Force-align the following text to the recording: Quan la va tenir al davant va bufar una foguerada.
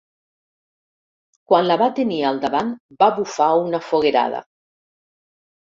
Quan 1.51 1.67
la 1.71 1.77
va 1.83 1.89
tenir 2.01 2.17
al 2.31 2.41
davant 2.45 2.71
va 3.05 3.11
bufar 3.21 3.51
una 3.67 3.83
foguerada. 3.91 4.41